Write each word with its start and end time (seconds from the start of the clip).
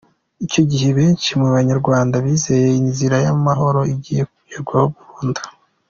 Icyo 0.45 0.61
gihe 0.71 0.87
benshi 0.97 1.29
mu 1.39 1.47
banyarwanda 1.55 2.15
bizeye 2.25 2.67
ko 2.73 2.75
inzira 2.81 3.15
y’amahoro 3.25 3.79
igiye 3.93 4.23
kugerwaho 4.33 4.87
burundu. 4.95 5.41